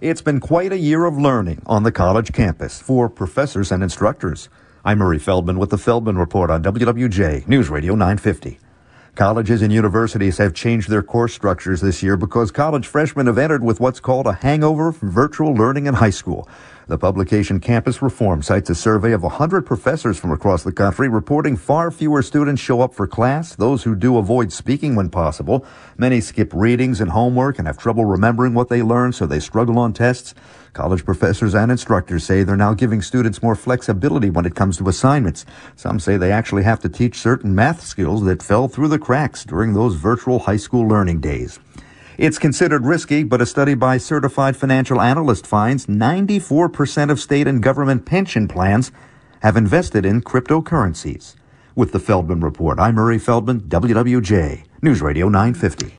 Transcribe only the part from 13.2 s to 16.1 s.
have entered with what's called a hangover from virtual learning in high